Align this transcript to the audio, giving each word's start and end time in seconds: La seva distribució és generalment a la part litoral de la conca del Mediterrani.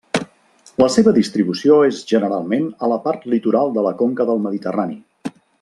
La 0.83 0.87
seva 0.93 1.13
distribució 1.17 1.77
és 1.89 2.01
generalment 2.13 2.67
a 2.87 2.91
la 2.95 2.99
part 3.07 3.31
litoral 3.37 3.73
de 3.79 3.87
la 3.91 3.95
conca 4.03 4.31
del 4.31 4.43
Mediterrani. 4.51 4.99